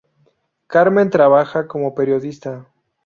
Carmen 0.65 1.11
trabaja 1.11 1.67
como 1.67 1.93
periodista. 1.93 2.65